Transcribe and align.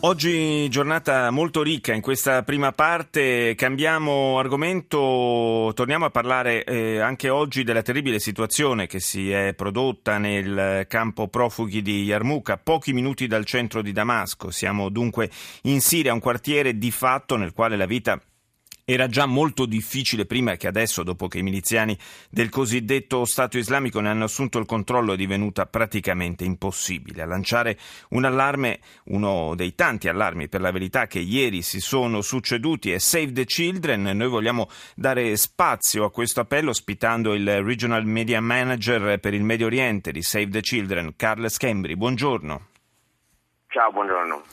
Oggi 0.00 0.68
giornata 0.68 1.28
molto 1.32 1.60
ricca 1.60 1.92
in 1.92 2.00
questa 2.00 2.44
prima 2.44 2.70
parte, 2.70 3.56
cambiamo 3.56 4.38
argomento, 4.38 5.72
torniamo 5.74 6.04
a 6.04 6.10
parlare 6.10 6.62
eh, 6.62 7.00
anche 7.00 7.28
oggi 7.28 7.64
della 7.64 7.82
terribile 7.82 8.20
situazione 8.20 8.86
che 8.86 9.00
si 9.00 9.32
è 9.32 9.54
prodotta 9.54 10.18
nel 10.18 10.86
campo 10.86 11.26
profughi 11.26 11.82
di 11.82 12.04
Yarmouk, 12.04 12.50
a 12.50 12.60
pochi 12.62 12.92
minuti 12.92 13.26
dal 13.26 13.44
centro 13.44 13.82
di 13.82 13.90
Damasco. 13.90 14.52
Siamo 14.52 14.88
dunque 14.88 15.30
in 15.62 15.80
Siria, 15.80 16.12
un 16.12 16.20
quartiere 16.20 16.78
di 16.78 16.92
fatto 16.92 17.36
nel 17.36 17.52
quale 17.52 17.76
la 17.76 17.86
vita 17.86 18.20
era 18.90 19.06
già 19.06 19.26
molto 19.26 19.66
difficile 19.66 20.24
prima 20.24 20.56
che 20.56 20.66
adesso, 20.66 21.02
dopo 21.02 21.28
che 21.28 21.40
i 21.40 21.42
miliziani 21.42 21.94
del 22.30 22.48
cosiddetto 22.48 23.26
Stato 23.26 23.58
islamico 23.58 24.00
ne 24.00 24.08
hanno 24.08 24.24
assunto 24.24 24.58
il 24.58 24.64
controllo, 24.64 25.12
è 25.12 25.16
divenuta 25.16 25.66
praticamente 25.66 26.44
impossibile. 26.44 27.20
A 27.20 27.26
lanciare 27.26 27.76
un 28.10 28.24
allarme, 28.24 28.80
uno 29.08 29.52
dei 29.54 29.74
tanti 29.74 30.08
allarmi 30.08 30.48
per 30.48 30.62
la 30.62 30.70
verità 30.70 31.06
che 31.06 31.18
ieri 31.18 31.60
si 31.60 31.80
sono 31.80 32.22
succeduti, 32.22 32.90
è 32.90 32.96
Save 32.96 33.32
the 33.32 33.44
Children. 33.44 34.04
Noi 34.04 34.28
vogliamo 34.28 34.70
dare 34.94 35.36
spazio 35.36 36.04
a 36.04 36.10
questo 36.10 36.40
appello 36.40 36.70
ospitando 36.70 37.34
il 37.34 37.62
Regional 37.62 38.06
Media 38.06 38.40
Manager 38.40 39.20
per 39.20 39.34
il 39.34 39.44
Medio 39.44 39.66
Oriente 39.66 40.12
di 40.12 40.22
Save 40.22 40.48
the 40.48 40.60
Children, 40.62 41.12
Carl 41.14 41.50
Schembri. 41.50 41.94
Buongiorno. 41.94 42.68
Ciao, 43.68 43.92
buongiorno. 43.92 44.44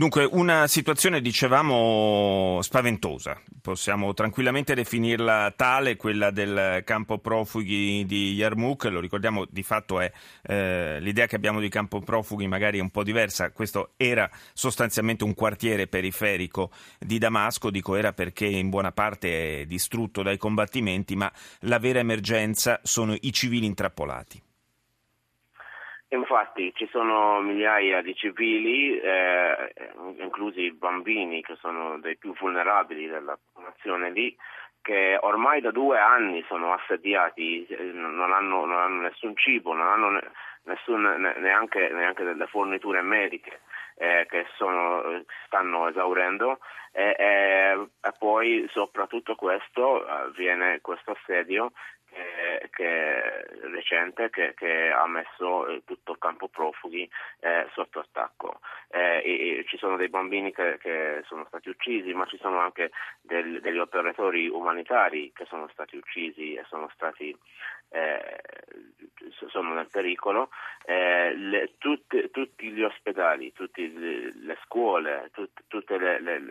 Dunque, 0.00 0.26
una 0.32 0.66
situazione, 0.66 1.20
dicevamo, 1.20 2.60
spaventosa, 2.62 3.38
possiamo 3.60 4.14
tranquillamente 4.14 4.74
definirla 4.74 5.52
tale, 5.54 5.96
quella 5.96 6.30
del 6.30 6.80
campo 6.84 7.18
profughi 7.18 8.06
di 8.06 8.32
Yarmouk, 8.32 8.84
lo 8.84 8.98
ricordiamo, 8.98 9.44
di 9.50 9.62
fatto 9.62 10.00
è 10.00 10.10
eh, 10.44 11.00
l'idea 11.00 11.26
che 11.26 11.36
abbiamo 11.36 11.60
di 11.60 11.68
campo 11.68 12.00
profughi 12.00 12.46
magari 12.46 12.78
è 12.78 12.80
un 12.80 12.88
po' 12.88 13.02
diversa, 13.02 13.50
questo 13.50 13.90
era 13.98 14.30
sostanzialmente 14.54 15.22
un 15.22 15.34
quartiere 15.34 15.86
periferico 15.86 16.70
di 16.98 17.18
Damasco, 17.18 17.68
dico 17.68 17.94
era 17.94 18.14
perché 18.14 18.46
in 18.46 18.70
buona 18.70 18.92
parte 18.92 19.60
è 19.60 19.66
distrutto 19.66 20.22
dai 20.22 20.38
combattimenti, 20.38 21.14
ma 21.14 21.30
la 21.64 21.78
vera 21.78 21.98
emergenza 21.98 22.80
sono 22.84 23.14
i 23.20 23.32
civili 23.34 23.66
intrappolati. 23.66 24.40
Infatti 26.12 26.72
ci 26.74 26.88
sono 26.90 27.40
migliaia 27.40 28.02
di 28.02 28.16
civili, 28.16 28.98
eh, 28.98 29.72
inclusi 30.18 30.62
i 30.62 30.72
bambini 30.72 31.40
che 31.40 31.54
sono 31.60 32.00
dei 32.00 32.16
più 32.16 32.34
vulnerabili 32.34 33.06
della 33.06 33.38
popolazione 33.52 34.10
lì, 34.10 34.36
che 34.82 35.16
ormai 35.20 35.60
da 35.60 35.70
due 35.70 36.00
anni 36.00 36.44
sono 36.48 36.72
assediati, 36.72 37.64
eh, 37.66 37.82
non 37.92 38.32
hanno, 38.32 38.64
non 38.64 38.78
hanno 38.78 39.02
nessun 39.02 39.36
cibo, 39.36 39.72
non 39.72 39.86
hanno 39.86 40.20
nessun, 40.64 41.02
neanche, 41.38 41.90
neanche, 41.90 42.24
delle 42.24 42.46
forniture 42.48 43.02
mediche 43.02 43.60
eh, 43.94 44.26
che 44.28 44.46
sono, 44.56 45.22
stanno 45.46 45.88
esaurendo. 45.88 46.58
E, 46.92 47.14
e, 47.16 47.86
e, 48.00 48.12
poi 48.18 48.66
soprattutto 48.72 49.36
questo 49.36 50.04
avviene 50.04 50.74
eh, 50.74 50.80
questo 50.80 51.12
assedio 51.12 51.70
che, 52.70 53.46
recente 53.68 54.30
che, 54.30 54.54
che, 54.54 54.90
ha 54.90 55.06
messo 55.06 55.66
eh, 55.66 55.82
tutto 55.84 56.12
il 56.12 56.18
campo 56.18 56.48
profughi 56.48 57.08
eh, 57.40 57.66
sotto 57.72 58.00
attacco. 58.00 58.60
Eh, 58.88 59.22
e, 59.24 59.58
e 59.58 59.64
ci 59.66 59.76
sono 59.76 59.96
dei 59.96 60.08
bambini 60.08 60.52
che, 60.52 60.78
che, 60.78 61.22
sono 61.26 61.44
stati 61.46 61.68
uccisi, 61.68 62.12
ma 62.12 62.26
ci 62.26 62.38
sono 62.38 62.58
anche 62.58 62.90
del, 63.20 63.60
degli 63.60 63.78
operatori 63.78 64.48
umanitari 64.48 65.32
che 65.32 65.44
sono 65.46 65.68
stati 65.72 65.96
uccisi 65.96 66.54
e 66.54 66.64
sono 66.68 66.90
stati 66.94 67.36
eh, 67.90 68.40
sono 69.48 69.74
nel 69.74 69.88
pericolo. 69.90 70.50
Eh, 70.84 71.34
le, 71.34 71.74
tutte, 71.78 72.30
tutti 72.30 72.70
gli 72.70 72.82
ospedali, 72.82 73.52
tutte 73.52 73.82
le 73.82 74.58
scuole, 74.64 75.30
tut, 75.32 75.49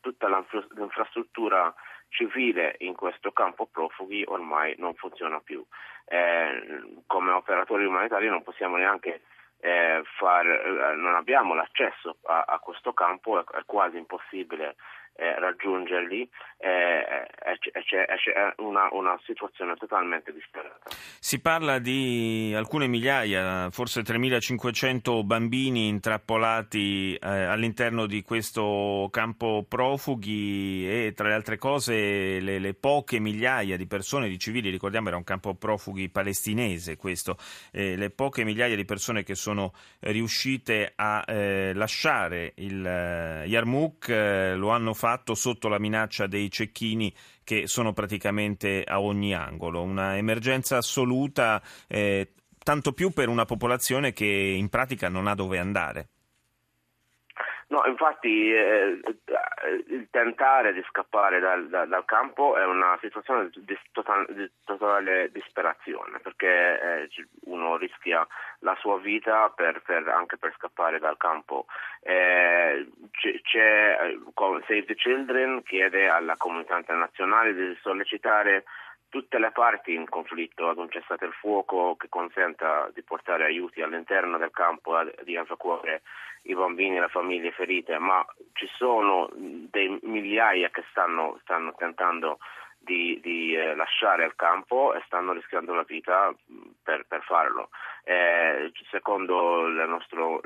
tutta 0.00 0.28
l'infrastruttura 0.28 1.74
civile 2.08 2.76
in 2.78 2.94
questo 2.94 3.32
campo 3.32 3.66
profughi 3.66 4.24
ormai 4.26 4.74
non 4.78 4.94
funziona 4.94 5.40
più. 5.40 5.64
Eh, 6.06 7.02
come 7.06 7.30
operatori 7.30 7.84
umanitari 7.84 8.28
non 8.28 8.42
possiamo 8.42 8.76
neanche 8.76 9.22
eh, 9.60 10.02
far, 10.16 10.46
eh, 10.46 10.94
non 10.96 11.14
abbiamo 11.14 11.54
l'accesso 11.54 12.16
a, 12.26 12.44
a 12.46 12.58
questo 12.58 12.92
campo, 12.92 13.38
è, 13.38 13.58
è 13.58 13.62
quasi 13.64 13.96
impossibile 13.96 14.76
eh, 15.14 15.38
raggiungerli, 15.38 16.28
eh, 16.56 17.26
c'è, 17.58 18.06
c'è 18.06 18.54
una, 18.58 18.88
una, 18.92 19.18
situazione 19.24 19.74
totalmente 19.76 20.32
disperata. 20.32 20.90
Si 21.18 21.40
parla 21.40 21.78
di 21.78 22.52
alcune 22.54 22.86
migliaia, 22.86 23.68
forse 23.70 24.02
3.500 24.02 25.24
bambini 25.24 25.88
intrappolati 25.88 27.14
eh, 27.14 27.28
all'interno 27.28 28.06
di 28.06 28.22
questo 28.22 29.08
campo 29.10 29.64
profughi 29.68 30.86
e 30.86 31.12
tra 31.14 31.28
le 31.28 31.34
altre 31.34 31.56
cose 31.56 32.40
le, 32.40 32.58
le, 32.58 32.74
poche 32.74 33.18
migliaia 33.18 33.76
di 33.76 33.86
persone, 33.86 34.28
di 34.28 34.38
civili, 34.38 34.70
ricordiamo 34.70 35.08
era 35.08 35.16
un 35.16 35.24
campo 35.24 35.54
profughi 35.54 36.08
palestinese 36.08 36.96
questo, 36.96 37.36
eh, 37.72 37.96
le 37.96 38.10
poche 38.10 38.44
migliaia 38.44 38.76
di 38.76 38.84
persone 38.84 39.22
che 39.22 39.34
sono 39.34 39.72
riuscite 40.00 40.92
a 40.94 41.24
eh, 41.26 41.72
lasciare 41.74 42.52
il 42.56 42.84
eh, 42.84 43.44
Yarmouk 43.46 44.08
lo 44.56 44.68
hanno 44.70 44.94
fatto 45.00 45.34
sotto 45.34 45.68
la 45.68 45.78
minaccia 45.78 46.26
dei 46.26 46.50
cecchini 46.50 47.10
che 47.42 47.66
sono 47.66 47.94
praticamente 47.94 48.84
a 48.84 49.00
ogni 49.00 49.34
angolo. 49.34 49.80
Una 49.80 50.18
emergenza 50.18 50.76
assoluta, 50.76 51.62
eh, 51.88 52.34
tanto 52.62 52.92
più 52.92 53.08
per 53.08 53.28
una 53.28 53.46
popolazione 53.46 54.12
che 54.12 54.26
in 54.26 54.68
pratica 54.68 55.08
non 55.08 55.26
ha 55.26 55.34
dove 55.34 55.58
andare. 55.58 56.08
No, 57.70 57.84
infatti 57.86 58.52
eh, 58.52 58.98
il 59.90 60.08
tentare 60.10 60.72
di 60.72 60.82
scappare 60.88 61.38
dal, 61.38 61.68
dal, 61.68 61.86
dal, 61.86 62.04
campo 62.04 62.56
è 62.56 62.64
una 62.64 62.98
situazione 63.00 63.48
di, 63.54 63.78
total, 63.92 64.26
di 64.28 64.50
totale 64.64 65.30
disperazione 65.30 66.18
perché 66.18 66.48
eh, 66.48 67.08
uno 67.44 67.76
rischia 67.76 68.26
la 68.60 68.76
sua 68.80 68.98
vita 68.98 69.52
per, 69.54 69.82
per, 69.82 70.08
anche 70.08 70.36
per 70.36 70.52
scappare 70.56 70.98
dal 70.98 71.16
campo. 71.16 71.66
Eh, 72.02 72.88
c'è, 73.12 73.40
c'è, 73.42 74.16
Save 74.66 74.84
the 74.86 74.96
Children 74.96 75.62
chiede 75.62 76.08
alla 76.08 76.34
comunità 76.36 76.76
internazionale 76.76 77.54
di 77.54 77.78
sollecitare 77.82 78.64
tutte 79.10 79.38
le 79.38 79.50
parti 79.50 79.92
in 79.92 80.08
conflitto 80.08 80.68
ad 80.68 80.78
un 80.78 80.88
cessate 80.88 81.26
il 81.26 81.32
fuoco 81.32 81.96
che 81.96 82.08
consenta 82.08 82.88
di 82.94 83.02
portare 83.02 83.44
aiuti 83.44 83.82
all'interno 83.82 84.38
del 84.38 84.50
campo, 84.52 84.96
di 85.22 85.34
evacuare 85.34 86.02
i 86.44 86.54
bambini 86.54 86.96
e 86.96 87.00
le 87.00 87.08
famiglie 87.08 87.50
ferite, 87.50 87.98
ma 87.98 88.24
ci 88.54 88.66
sono 88.76 89.28
dei 89.34 89.98
migliaia 90.02 90.70
che 90.70 90.84
stanno, 90.90 91.38
stanno 91.42 91.74
tentando 91.76 92.38
di, 92.78 93.20
di 93.22 93.54
eh, 93.54 93.74
lasciare 93.74 94.24
il 94.24 94.34
campo 94.36 94.94
e 94.94 95.02
stanno 95.04 95.32
rischiando 95.32 95.74
la 95.74 95.82
vita 95.82 96.34
per, 96.82 97.04
per 97.06 97.22
farlo. 97.22 97.68
Eh, 98.04 98.72
secondo 98.90 99.66
le, 99.66 99.86
nostre, 99.86 100.40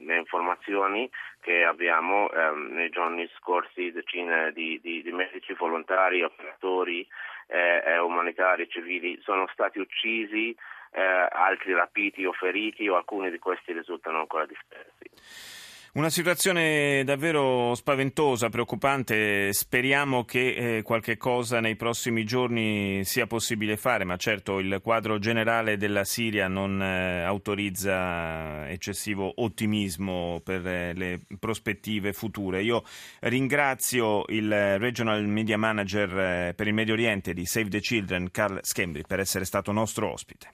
le 0.00 0.16
informazioni 0.16 1.08
che 1.40 1.64
abbiamo 1.64 2.30
eh, 2.30 2.50
nei 2.70 2.88
giorni 2.88 3.28
scorsi 3.36 3.92
decine 3.92 4.52
di, 4.52 4.80
di, 4.82 5.02
di 5.02 5.12
medici 5.12 5.52
volontari, 5.52 6.22
operatori 6.22 7.06
eh, 7.46 7.98
umanitari, 7.98 8.68
civili 8.68 9.18
sono 9.22 9.48
stati 9.52 9.78
uccisi 9.78 10.54
eh, 10.92 11.28
altri 11.30 11.74
rapiti 11.74 12.24
o 12.24 12.32
feriti 12.32 12.88
o 12.88 12.96
alcuni 12.96 13.30
di 13.30 13.38
questi 13.38 13.72
risultano 13.72 14.20
ancora 14.20 14.46
dispersi. 14.46 15.10
Una 15.96 16.10
situazione 16.10 17.04
davvero 17.04 17.74
spaventosa, 17.74 18.50
preoccupante. 18.50 19.50
Speriamo 19.54 20.26
che 20.26 20.76
eh, 20.76 20.82
qualche 20.82 21.16
cosa 21.16 21.58
nei 21.58 21.74
prossimi 21.74 22.24
giorni 22.24 23.02
sia 23.04 23.26
possibile 23.26 23.78
fare, 23.78 24.04
ma 24.04 24.18
certo 24.18 24.58
il 24.58 24.80
quadro 24.82 25.18
generale 25.18 25.78
della 25.78 26.04
Siria 26.04 26.48
non 26.48 26.82
eh, 26.82 27.22
autorizza 27.22 28.68
eccessivo 28.68 29.32
ottimismo 29.36 30.42
per 30.44 30.66
eh, 30.66 30.92
le 30.92 31.20
prospettive 31.38 32.12
future. 32.12 32.60
Io 32.60 32.82
ringrazio 33.20 34.24
il 34.28 34.78
Regional 34.78 35.26
Media 35.26 35.56
Manager 35.56 36.18
eh, 36.18 36.54
per 36.54 36.66
il 36.66 36.74
Medio 36.74 36.92
Oriente 36.92 37.32
di 37.32 37.46
Save 37.46 37.70
the 37.70 37.80
Children, 37.80 38.30
Carl 38.30 38.58
Schembri, 38.60 39.00
per 39.08 39.20
essere 39.20 39.46
stato 39.46 39.72
nostro 39.72 40.12
ospite. 40.12 40.44